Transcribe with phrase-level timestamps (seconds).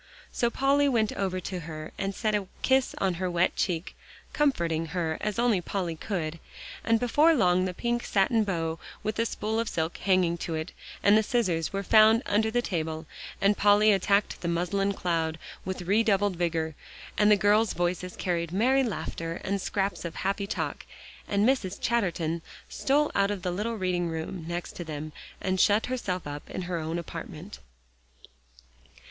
[0.31, 3.95] So Polly went over to her and set a kiss on her wet cheek,
[4.33, 6.39] comforting her as only Polly could,
[6.83, 10.71] and before long the pink satin bow, with the spool of silk hanging to it,
[11.03, 13.05] and the scissors were found under the table,
[13.39, 16.73] and Polly attacked the muslin cloud with redoubled vigor,
[17.15, 20.83] and the girls' voices carried merry laughter and scraps of happy talk,
[21.27, 21.79] and Mrs.
[21.79, 26.49] Chatterton stole out of the little reading room next to them and shut herself up
[26.49, 27.59] in her own apartment.